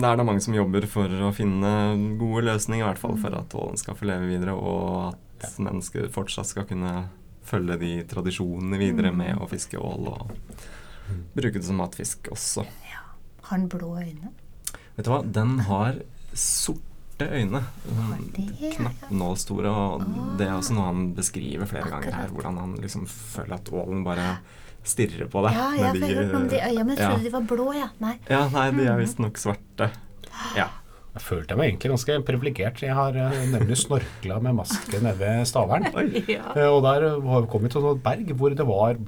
det 0.02 0.08
er 0.08 0.16
da 0.18 0.24
mange 0.26 0.42
som 0.42 0.56
jobber 0.56 0.86
for 0.90 1.08
å 1.22 1.30
finne 1.34 1.70
gode 2.18 2.42
løsninger, 2.48 2.82
i 2.82 2.88
hvert 2.88 3.02
fall 3.02 3.16
for 3.22 3.32
at 3.38 3.54
ålen 3.54 3.78
skal 3.78 3.94
få 3.98 4.04
leve 4.10 4.26
videre, 4.32 4.54
og 4.58 5.14
at 5.44 5.58
mennesker 5.62 6.08
fortsatt 6.14 6.48
skal 6.50 6.66
kunne 6.66 6.92
følge 7.46 7.76
de 7.78 7.92
tradisjonene 8.10 8.78
videre 8.80 9.12
med 9.14 9.38
å 9.38 9.46
fiske 9.50 9.78
ål 9.78 10.08
og 10.10 10.20
bruke 11.36 11.58
det 11.60 11.66
som 11.66 11.78
matfisk 11.78 12.18
også. 12.34 12.64
Ja. 12.90 13.02
Har 13.46 13.56
den 13.60 13.68
blå 13.70 13.92
øyne? 14.00 14.28
Vet 14.96 15.06
du 15.06 15.10
hva, 15.12 15.22
den 15.22 15.58
har 15.68 15.92
sorte 17.14 17.30
øyne. 17.30 17.62
Ja. 18.60 18.70
Knappnålstore, 18.74 19.70
og 19.70 20.04
det 20.38 20.48
er 20.48 20.54
også 20.56 20.74
noe 20.74 20.88
han 20.90 21.08
beskriver 21.14 21.66
flere 21.66 21.90
ganger 21.90 22.14
her, 22.14 22.28
hvordan 22.34 22.58
han 22.58 22.76
liksom 22.82 23.06
føler 23.06 23.54
at 23.58 23.70
ålen 23.72 24.04
bare 24.04 24.38
stirrer 24.84 25.28
på 25.30 25.42
deg. 25.46 25.54
Ja, 25.54 25.68
jeg 25.78 25.84
har 25.84 25.94
hørt 25.94 26.32
noe 26.32 26.40
om 26.42 26.48
de 26.48 26.60
øynene. 26.60 26.84
men 26.84 26.96
jeg 26.96 27.04
ja. 27.04 27.10
trodde 27.10 27.24
de 27.24 27.32
var 27.32 27.44
blå, 27.48 27.68
ja. 27.72 27.88
Nei. 28.00 28.16
Ja, 28.28 28.48
nei, 28.52 28.70
de 28.76 28.88
er 28.90 28.98
visstnok 29.00 29.38
svarte. 29.40 29.90
Ja. 30.58 30.68
Jeg 31.14 31.22
følte 31.22 31.54
meg 31.54 31.68
egentlig 31.70 31.92
ganske 31.92 32.16
privilegert. 32.26 32.80
Jeg 32.82 32.94
har 32.98 33.14
eh, 33.14 33.36
nemlig 33.52 33.76
snorkla 33.78 34.40
med 34.42 34.56
maske 34.58 34.98
nede 34.98 35.14
ved 35.20 35.44
Stavern. 35.46 35.86
Oi. 35.94 36.08
Eh, 36.34 36.66
Og 36.66 36.82
der 36.82 37.06
har 37.22 37.44
vi 37.44 37.50
kommet 37.52 37.70
til 37.70 37.86
et 37.92 38.02
berg 38.02 38.32
hvor 38.34 38.50
det 38.50 38.66
var 38.66 38.98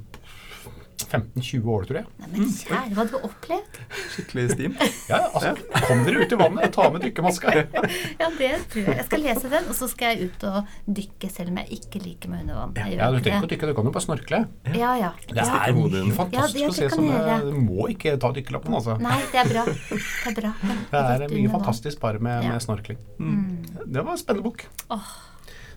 15-20 1.06 1.68
år, 1.70 1.84
tror 1.88 1.98
jeg. 2.00 2.06
Nei, 2.22 2.28
men 2.32 2.48
kjære, 2.50 2.90
hva 2.96 3.04
du 3.06 3.12
har 3.16 3.26
opplevd? 3.28 3.78
Skikkelig 4.14 4.46
stim. 4.54 4.76
Ja, 5.10 5.20
altså, 5.30 5.52
Kom 5.86 6.00
dere 6.06 6.24
ut 6.24 6.32
i 6.34 6.38
vannet, 6.40 6.64
og 6.66 6.72
ta 6.74 6.86
med 6.90 7.04
dykkermaska. 7.06 7.52
Ja, 8.20 8.28
det 8.38 8.50
tror 8.72 8.82
jeg. 8.82 8.96
Jeg 8.96 9.06
skal 9.06 9.22
lese 9.22 9.50
den, 9.52 9.68
og 9.70 9.76
så 9.78 9.88
skal 9.92 10.16
jeg 10.16 10.30
ut 10.30 10.46
og 10.50 10.72
dykke, 10.98 11.30
selv 11.32 11.52
om 11.52 11.60
jeg 11.62 11.78
ikke 11.78 12.02
liker 12.02 12.32
meg 12.32 12.42
under 12.46 12.58
vann. 12.62 12.74
Ja, 12.96 13.10
Du 13.12 13.20
trenger 13.20 13.38
ikke 13.44 13.50
å 13.50 13.52
dykke, 13.54 13.70
du 13.70 13.76
kan 13.78 13.90
jo 13.90 13.94
bare 13.96 14.06
snorkle. 14.06 14.42
Ja, 14.74 14.90
ja. 14.98 15.12
Det 15.30 15.46
er 15.46 15.78
mye 15.78 16.16
fantastisk 16.16 16.36
Ja, 16.36 16.48
det 16.56 16.66
å 16.72 16.76
se 16.80 16.90
som 16.94 17.06
eh, 17.06 17.14
gjøre. 17.14 17.38
Du 17.46 17.62
må 17.68 17.88
ikke 17.94 18.16
ta 18.22 18.32
dykkerlappen, 18.36 18.76
altså. 18.80 18.98
Nei, 19.02 19.20
det 19.32 19.42
er 19.44 19.52
bra. 19.54 19.64
Det 19.70 20.32
er 20.32 20.36
bra. 20.40 20.52
Det 20.90 21.06
er 21.06 21.26
mye 21.36 21.54
fantastisk 21.54 22.02
bare 22.02 22.22
med, 22.22 22.50
med 22.50 22.66
snorkling. 22.66 23.00
Mm. 23.20 23.86
Det 23.86 24.02
var 24.02 24.12
en 24.16 24.22
spennende 24.22 24.48
bok. 24.50 24.66
Åh. 24.96 25.14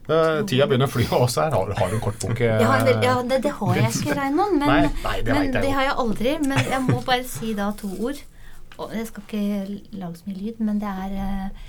Eh, 0.10 0.42
Tida 0.50 0.66
begynner 0.68 0.88
å 0.90 0.94
fly 0.94 1.06
også 1.20 1.44
her. 1.46 1.52
Har, 1.54 1.74
har 1.78 1.90
du 1.92 1.96
en 1.96 2.02
kort 2.02 2.20
bok? 2.24 2.42
eh, 2.42 2.62
Ja, 2.62 3.22
det, 3.22 3.42
det 3.44 3.52
har 3.60 3.76
jeg 3.76 3.92
ikke, 3.94 4.16
Reinon. 4.18 4.58
Men, 4.60 4.68
Nei, 4.68 4.92
nei, 5.04 5.16
det 5.22 5.34
men 5.38 5.52
det 5.54 5.72
har 5.76 5.84
jeg 5.90 5.98
aldri. 6.04 6.36
Men 6.48 6.58
jeg 6.66 6.82
må 6.88 7.02
bare 7.06 7.24
si 7.30 7.54
da 7.54 7.72
to 7.78 7.90
ord. 8.10 8.22
Og 8.80 8.94
jeg 8.96 9.08
skal 9.10 9.24
ikke 9.28 9.82
lage 10.00 10.18
så 10.22 10.30
mye 10.30 10.40
lyd, 10.40 10.60
men 10.64 10.80
det 10.80 10.88
er 11.06 11.18
eh, 11.20 11.68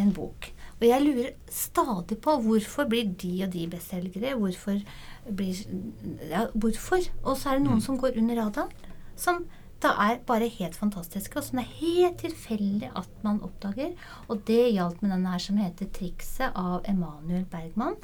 en 0.00 0.12
bok. 0.14 0.50
Og 0.76 0.84
jeg 0.86 1.02
lurer 1.02 1.30
stadig 1.50 2.18
på 2.22 2.34
hvorfor 2.44 2.86
blir 2.88 3.08
de 3.18 3.30
og 3.46 3.52
de 3.54 3.66
bestselgere? 3.72 4.34
Hvorfor 4.36 4.80
blir 5.32 5.62
Ja, 6.30 6.46
hvorfor? 6.54 7.00
Og 7.24 7.36
så 7.40 7.50
er 7.50 7.58
det 7.58 7.62
Mm. 7.64 7.70
noen 7.70 7.80
som 7.82 7.98
går 7.98 8.16
under 8.20 8.36
radaren. 8.44 8.70
Som 9.16 9.46
da 9.86 9.92
er 10.02 10.22
bare 10.26 10.48
helt 10.50 10.74
fantastiske, 10.74 11.38
og 11.38 11.44
som 11.46 11.60
det 11.60 11.66
er 11.66 11.76
helt 11.78 12.18
tilfeldig 12.24 12.90
at 12.98 13.22
man 13.22 13.38
oppdager. 13.46 13.92
Og 14.28 14.42
det 14.48 14.72
gjaldt 14.74 15.02
med 15.02 15.12
denne 15.14 15.30
her 15.30 15.42
som 15.42 15.60
heter 15.60 15.86
'Trikset' 15.86 16.56
av 16.58 16.82
Emanuel 16.88 17.44
Bergman. 17.44 17.94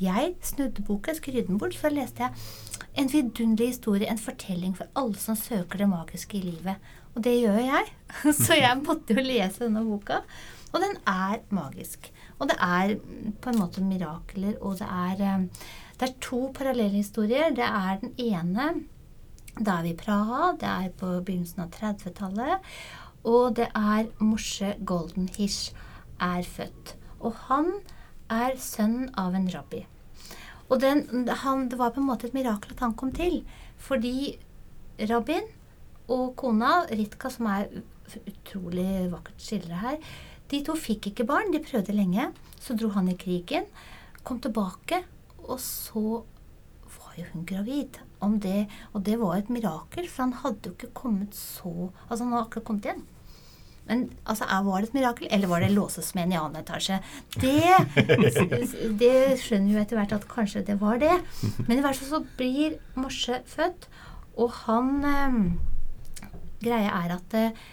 Jeg 0.00 0.34
snudde 0.42 0.82
boka, 0.82 1.14
skrudde 1.14 1.46
den 1.46 1.58
bort, 1.58 1.74
så 1.74 1.92
leste 1.92 2.22
jeg 2.22 2.32
en 2.98 3.12
vidunderlig 3.12 3.68
historie, 3.68 4.10
en 4.10 4.18
fortelling 4.18 4.76
for 4.76 4.86
alle 4.96 5.14
som 5.14 5.36
søker 5.36 5.78
det 5.78 5.88
magiske 5.88 6.38
i 6.38 6.42
livet. 6.50 6.76
Og 7.14 7.24
det 7.24 7.40
gjør 7.40 7.58
jeg. 7.58 7.86
Så 8.44 8.54
jeg 8.54 8.82
måtte 8.86 9.14
jo 9.14 9.22
lese 9.22 9.64
denne 9.64 9.84
boka. 9.84 10.22
Og 10.72 10.80
den 10.80 10.96
er 11.06 11.38
magisk. 11.50 12.12
Og 12.38 12.48
det 12.48 12.56
er 12.60 12.98
på 13.40 13.50
en 13.50 13.58
måte 13.58 13.82
mirakler, 13.82 14.54
og 14.60 14.78
det 14.78 14.86
er, 14.86 15.22
eh, 15.22 15.46
det 16.00 16.08
er 16.08 16.20
to 16.20 16.52
parallelle 16.54 17.02
historier. 17.02 17.50
Det 17.50 17.64
er 17.64 17.98
den 18.02 18.14
ene 18.18 18.84
da 19.56 19.78
er 19.78 19.86
vi 19.86 19.92
i 19.94 19.98
Praha. 19.98 20.52
Det 20.60 20.68
er 20.68 20.94
på 21.00 21.10
begynnelsen 21.24 21.64
av 21.64 21.72
30-tallet. 21.74 22.72
Og 23.28 23.56
det 23.58 23.68
er 23.74 24.10
Moshe 24.22 24.74
Goldenhish 24.86 25.74
er 26.22 26.42
født. 26.46 26.94
Og 27.20 27.34
han 27.48 27.72
er 28.30 28.58
sønn 28.60 29.08
av 29.18 29.34
en 29.34 29.48
rabbi. 29.52 29.84
Og 30.68 30.80
den, 30.82 31.28
han, 31.42 31.68
det 31.68 31.78
var 31.80 31.94
på 31.94 32.02
en 32.02 32.08
måte 32.10 32.28
et 32.28 32.36
mirakel 32.36 32.74
at 32.74 32.84
han 32.84 32.96
kom 32.98 33.12
til. 33.16 33.40
Fordi 33.80 34.36
rabbien 35.10 35.46
og 36.08 36.34
kona, 36.40 36.84
Ritka, 36.90 37.30
som 37.32 37.48
er 37.50 37.68
utrolig 38.18 39.08
vakkert 39.12 39.42
skildra 39.42 39.80
her, 39.82 39.98
de 40.48 40.62
to 40.64 40.76
fikk 40.78 41.10
ikke 41.10 41.26
barn. 41.28 41.52
De 41.52 41.60
prøvde 41.64 41.96
lenge. 41.96 42.30
Så 42.60 42.76
dro 42.76 42.90
han 42.94 43.08
i 43.10 43.16
krigen, 43.16 43.68
kom 44.26 44.40
tilbake, 44.42 45.02
og 45.46 45.60
så 45.62 46.22
jo 47.22 47.28
hun 47.32 47.46
gravid. 47.48 48.00
Om 48.24 48.40
det, 48.42 48.66
og 48.92 49.04
det 49.06 49.18
var 49.20 49.36
et 49.36 49.50
mirakel, 49.52 50.08
for 50.10 50.26
han 50.26 50.40
hadde 50.42 50.70
jo 50.70 50.74
ikke 50.74 50.94
kommet 51.04 51.36
så 51.38 51.70
Altså, 52.08 52.24
han 52.24 52.32
hadde 52.32 52.44
akkurat 52.46 52.66
kommet 52.66 52.88
igjen. 52.88 53.06
Men 53.88 54.02
altså, 54.28 54.44
var 54.64 54.82
det 54.82 54.90
et 54.90 54.96
mirakel, 54.98 55.28
eller 55.30 55.48
var 55.48 55.62
det 55.64 55.70
låsesmeden 55.72 56.34
i 56.34 56.38
annen 56.38 56.60
etasje? 56.60 56.98
Det, 57.40 57.62
det 59.00 59.14
skjønner 59.40 59.72
jo 59.72 59.80
etter 59.80 60.00
hvert 60.00 60.12
at 60.18 60.28
kanskje 60.28 60.64
det 60.66 60.76
var 60.82 61.00
det. 61.00 61.14
Men 61.64 61.78
i 61.78 61.84
hvert 61.84 61.96
fall 61.96 62.10
så 62.10 62.20
blir 62.36 62.76
Morse 62.98 63.40
født, 63.48 63.88
og 64.38 64.52
han 64.66 64.92
eh, 65.08 65.38
Greia 66.62 66.92
er 67.00 67.16
at 67.16 67.38
eh, 67.38 67.64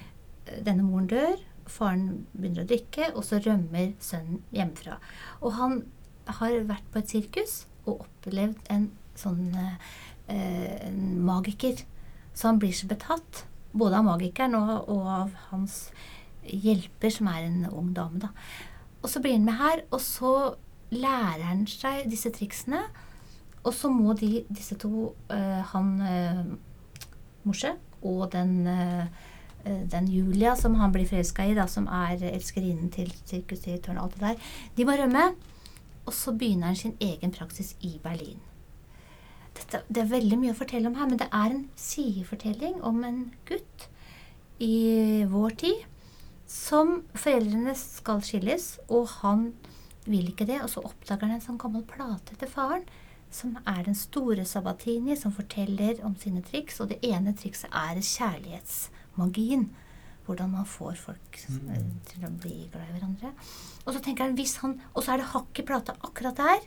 denne 0.64 0.86
moren 0.86 1.10
dør, 1.12 1.36
faren 1.70 2.26
begynner 2.36 2.64
å 2.64 2.70
drikke, 2.70 3.12
og 3.18 3.26
så 3.26 3.42
rømmer 3.42 3.94
sønnen 4.04 4.44
hjemmefra. 4.56 5.00
Og 5.42 5.58
han 5.60 5.82
har 6.40 6.60
vært 6.70 6.86
på 6.94 7.02
et 7.02 7.12
sirkus 7.12 7.56
og 7.86 8.06
opplevd 8.06 8.72
en 8.74 8.88
sånn 9.20 9.56
eh, 9.56 10.92
magiker. 10.92 11.84
Så 12.36 12.50
han 12.50 12.60
blir 12.60 12.76
så 12.76 12.90
betatt, 12.90 13.46
både 13.76 14.00
av 14.00 14.08
magikeren 14.08 14.56
og, 14.60 14.90
og 14.92 15.10
av 15.12 15.34
hans 15.50 15.90
hjelper, 16.46 17.12
som 17.14 17.30
er 17.32 17.48
en 17.48 17.66
ung 17.72 17.94
dame. 17.96 18.20
da. 18.28 18.32
Og 19.02 19.10
så 19.12 19.22
blir 19.22 19.38
han 19.38 19.46
med 19.46 19.60
her, 19.60 19.84
og 19.92 20.02
så 20.02 20.34
lærer 20.94 21.46
han 21.46 21.66
seg 21.70 22.10
disse 22.12 22.32
triksene. 22.34 22.82
Og 23.66 23.74
så 23.74 23.90
må 23.90 24.14
de, 24.18 24.44
disse 24.50 24.78
to, 24.82 25.14
eh, 25.34 25.62
han 25.72 25.96
eh, 26.06 26.44
Morse 27.46 27.72
og 28.06 28.28
den, 28.34 28.68
eh, 28.70 29.08
den 29.66 30.10
Julia 30.10 30.56
som 30.58 30.76
han 30.78 30.94
blir 30.94 31.08
forelska 31.10 31.46
i, 31.46 31.56
da, 31.58 31.66
som 31.70 31.88
er 31.90 32.22
elskerinnen 32.30 32.92
til 32.94 33.10
sirkusdirektøren 33.26 33.98
og 33.98 34.08
alt 34.08 34.20
det 34.20 34.28
der, 34.28 34.52
de 34.78 34.86
må 34.86 34.98
rømme. 34.98 35.28
Og 36.06 36.14
så 36.14 36.36
begynner 36.38 36.70
han 36.70 36.78
sin 36.78 36.94
egen 37.02 37.34
praksis 37.34 37.74
i 37.82 37.96
Berlin. 38.04 38.38
Dette, 39.56 39.84
det 39.88 40.04
er 40.04 40.12
veldig 40.12 40.40
mye 40.42 40.54
å 40.54 40.58
fortelle 40.58 40.90
om 40.90 40.98
her, 41.00 41.10
men 41.10 41.20
det 41.22 41.30
er 41.32 41.54
en 41.54 41.68
sidefortelling 41.80 42.82
om 42.84 43.04
en 43.08 43.22
gutt 43.48 43.90
i 44.64 45.24
vår 45.32 45.56
tid 45.62 45.86
som 46.50 47.00
foreldrene 47.18 47.74
skal 47.78 48.22
skilles, 48.26 48.76
og 48.88 49.08
han 49.22 49.50
vil 50.06 50.30
ikke 50.30 50.48
det. 50.50 50.60
Og 50.64 50.70
så 50.72 50.84
oppdager 50.86 51.28
han 51.28 51.38
en 51.40 51.44
sånn 51.44 51.62
gammel 51.62 51.86
plate 51.90 52.38
til 52.40 52.52
faren, 52.52 52.86
som 53.34 53.58
er 53.68 53.82
den 53.88 53.98
store 53.98 54.46
Sabatini, 54.48 55.18
som 55.20 55.34
forteller 55.36 56.00
om 56.08 56.16
sine 56.20 56.44
triks. 56.46 56.80
Og 56.82 56.92
det 56.94 57.02
ene 57.06 57.36
trikset 57.38 57.74
er 57.74 58.00
kjærlighetsmagien. 58.00 59.70
Hvordan 60.26 60.56
man 60.56 60.66
får 60.66 60.96
folk 60.98 61.38
eh, 61.38 61.82
til 62.10 62.24
å 62.26 62.32
bli 62.34 62.64
glad 62.74 62.88
i 62.88 62.96
hverandre. 62.96 63.34
Og 63.84 63.92
så 63.94 64.00
tenker 64.02 64.26
han, 64.26 64.38
hvis 64.40 64.56
han, 64.64 64.80
og 64.94 65.04
så 65.06 65.14
er 65.14 65.22
det 65.22 65.34
hakk 65.36 65.62
i 65.62 65.66
plata 65.68 65.94
akkurat 66.02 66.40
der, 66.40 66.64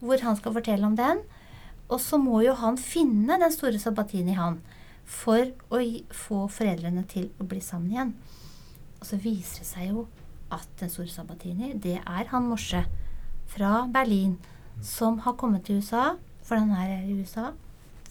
hvor 0.00 0.22
han 0.24 0.38
skal 0.38 0.54
fortelle 0.56 0.88
om 0.88 0.96
den. 0.96 1.20
Og 1.92 2.00
så 2.00 2.16
må 2.20 2.40
jo 2.40 2.54
han 2.56 2.78
finne 2.80 3.36
den 3.40 3.52
store 3.52 3.80
Sabatini, 3.80 4.32
han, 4.38 4.62
for 5.04 5.50
å 5.68 5.80
få 6.16 6.46
foreldrene 6.48 7.04
til 7.10 7.28
å 7.36 7.46
bli 7.48 7.60
sammen 7.60 7.92
igjen. 7.92 8.14
Og 9.00 9.08
så 9.08 9.18
viser 9.20 9.60
det 9.60 9.68
seg 9.68 9.90
jo 9.90 10.06
at 10.52 10.68
den 10.80 10.92
store 10.92 11.12
Sabatini, 11.12 11.74
det 11.76 11.98
er 12.00 12.30
han 12.32 12.48
Morse 12.48 12.84
fra 13.52 13.82
Berlin 13.92 14.38
som 14.82 15.18
har 15.26 15.36
kommet 15.40 15.66
til 15.66 15.82
USA, 15.82 16.14
for 16.42 16.56
han 16.56 16.72
er 16.76 17.02
i 17.02 17.18
USA. 17.20 17.50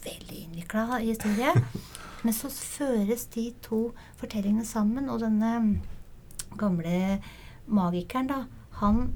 Veldig 0.04 0.38
innvikla 0.44 1.00
historie. 1.02 1.50
Men 2.22 2.34
så 2.36 2.52
føres 2.54 3.26
de 3.34 3.48
to 3.64 3.88
fortellingene 4.20 4.66
sammen, 4.66 5.10
og 5.10 5.24
denne 5.24 5.80
gamle 6.58 7.18
magikeren, 7.66 8.30
da, 8.30 8.44
han 8.78 9.08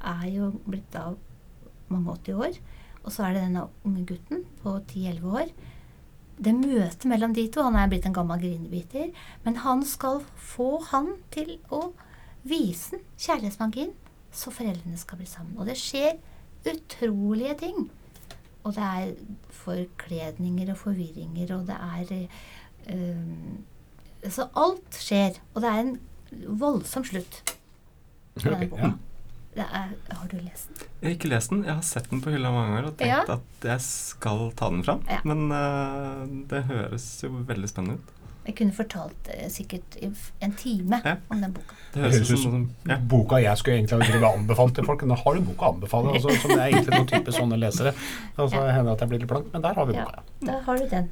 er 0.00 0.28
jo 0.32 0.52
blitt 0.64 0.88
da 0.94 1.10
mange 1.92 2.14
80 2.14 2.40
år. 2.46 2.60
Og 3.08 3.14
så 3.14 3.24
er 3.24 3.36
det 3.36 3.46
denne 3.46 3.64
unge 3.88 4.04
gutten 4.04 4.42
på 4.60 4.74
10-11 4.92 5.36
år. 5.40 5.52
Det 6.38 6.52
møtet 6.54 7.06
mellom 7.08 7.32
de 7.34 7.46
to 7.50 7.64
Han 7.64 7.78
er 7.80 7.88
blitt 7.90 8.06
en 8.06 8.14
gammel 8.14 8.42
grinebiter. 8.42 9.08
Men 9.46 9.56
han 9.64 9.80
skal 9.88 10.20
få 10.36 10.82
han 10.90 11.14
til 11.32 11.56
å 11.72 11.88
vise 12.48 12.98
den 12.98 13.06
kjærlighetsmagien, 13.18 13.94
så 14.32 14.52
foreldrene 14.52 15.00
skal 15.00 15.18
bli 15.18 15.26
sammen. 15.28 15.56
Og 15.56 15.66
det 15.66 15.78
skjer 15.80 16.20
utrolige 16.68 17.56
ting. 17.64 17.88
Og 18.62 18.76
det 18.76 18.84
er 18.84 19.16
forkledninger 19.64 20.70
og 20.74 20.80
forvirringer, 20.84 21.56
og 21.56 21.66
det 21.70 21.80
er 21.80 22.14
eh, 22.92 24.28
Så 24.28 24.48
alt 24.58 25.00
skjer. 25.00 25.40
Og 25.54 25.62
det 25.64 25.70
er 25.72 25.84
en 25.86 25.98
voldsom 26.60 27.04
slutt 27.08 27.44
Okay, 28.38 28.68
Ok, 28.68 28.78
ja. 28.78 28.92
Det 29.58 29.64
er, 29.74 29.88
har 30.14 30.28
du 30.30 30.36
lest 30.38 30.68
den? 30.70 30.84
Jeg 31.00 31.08
har 31.08 31.14
ikke 31.16 31.28
lest 31.32 31.50
den. 31.50 31.64
Jeg 31.66 31.74
har 31.74 31.82
sett 31.86 32.06
den 32.12 32.20
på 32.22 32.30
hylla 32.30 32.50
mange 32.54 32.68
ganger 32.76 32.86
og 32.92 32.94
tenkt 33.00 33.10
Ja. 33.10 33.38
at 33.38 33.66
jeg 33.66 33.82
skal 33.82 34.44
ta 34.58 34.68
den 34.70 34.84
fram. 34.86 35.00
Ja. 35.10 35.18
Men 35.26 35.48
uh, 35.50 36.22
det 36.50 36.60
høres 36.68 37.06
jo 37.24 37.32
veldig 37.48 37.70
spennende 37.72 37.98
ut. 37.98 38.14
Jeg 38.48 38.54
kunne 38.60 38.72
fortalt 38.76 39.28
uh, 39.34 39.42
sikkert 39.52 39.98
i 40.00 40.12
en 40.46 40.54
time 40.56 41.00
Ja. 41.04 41.16
om 41.34 41.42
den 41.42 41.52
boka. 41.56 41.74
Det 41.92 42.04
høres 42.04 42.20
ut 42.22 42.30
som 42.30 42.44
som 42.44 42.62
ja. 42.88 43.00
Boka 43.10 43.40
jeg 43.42 43.58
skulle 43.60 43.80
egentlig 43.80 44.22
ha 44.22 44.30
anbefalt 44.30 44.76
til 44.78 44.86
folk. 44.86 45.02
Nå 45.10 45.18
har 45.24 45.34
du 45.34 45.42
boka 45.50 45.66
å 45.66 45.74
anbefale, 45.74 46.14
altså, 46.14 46.38
som 46.44 46.54
er 46.54 46.64
egentlig 46.68 46.94
noen 46.94 47.10
type 47.16 47.34
sånne 47.40 47.58
lesere. 47.58 47.92
Altså, 48.38 48.62
ja. 48.62 48.70
hender 48.78 48.92
det 48.92 48.96
at 48.96 49.04
jeg 49.04 49.08
blir 49.16 49.24
litt 49.26 49.32
blank, 49.34 49.50
men 49.52 49.66
der 49.66 49.74
har 49.82 49.90
vi 49.90 49.98
Ja, 49.98 50.06
boka. 50.06 50.22
da 50.52 50.60
har 50.70 50.78
du 50.78 50.88
den. 50.94 51.10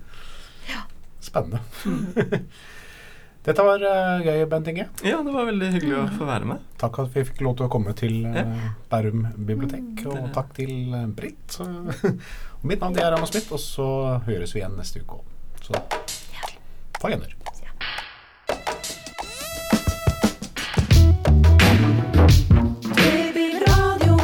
Spennende. 1.26 1.60
Dette 3.46 3.62
var 3.62 3.78
uh, 3.78 4.24
gøy, 4.26 4.40
Bent 4.50 4.66
Inge. 4.72 4.88
ja, 5.06 5.20
det 5.22 5.30
var 5.30 5.46
veldig 5.46 5.68
hyggelig 5.76 5.94
å 6.00 6.06
få 6.16 6.26
være 6.26 6.48
med. 6.50 6.64
Takk 6.82 6.98
at 7.04 7.12
vi 7.14 7.22
fikk 7.28 7.44
lov 7.46 7.54
til 7.60 7.68
å 7.68 7.70
komme 7.70 7.94
til 7.94 8.26
uh, 8.26 8.42
Bærum 8.90 9.22
bibliotek. 9.38 10.02
Og 10.10 10.32
takk 10.34 10.50
til 10.58 10.90
eh, 10.90 11.06
Britt. 11.14 11.60
Og 12.58 12.66
mitt 12.66 12.82
navn 12.82 12.98
er 12.98 13.14
Anna 13.14 13.28
Smith, 13.30 13.52
og 13.54 13.62
så 13.62 13.88
høres 14.26 14.54
vi 14.56 14.64
igjen 14.64 14.74
neste 14.74 15.04
uke 15.04 15.20
òg. 15.20 15.24
Så 15.62 15.78
på 16.98 17.12
gjenhør. 17.12 17.36
Babyradio. 22.96 24.16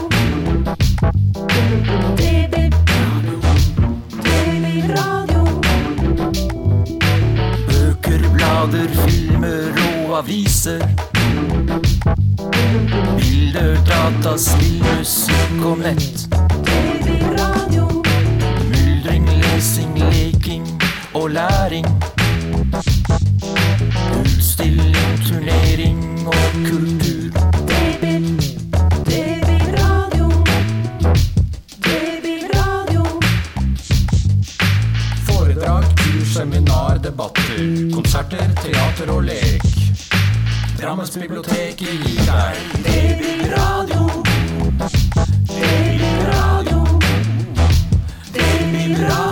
blader, 8.66 8.88
filmer 9.08 9.72
og 10.08 10.18
aviser. 10.18 10.78
Bilder, 13.18 13.76
dataspill, 13.86 14.84
musikk 14.98 15.64
og 15.64 15.78
nett. 15.78 17.61
Debatter, 37.02 37.90
konserter, 37.94 38.54
teater 38.62 39.10
og 39.12 39.22
lek. 39.26 39.62
Drammensbiblioteket 40.78 41.80
gir 41.80 42.22
deg 42.26 42.54
blir 43.18 43.50
radio. 43.56 44.08
Det 48.32 48.52
blir 48.72 48.96
Babyradio. 48.96 49.31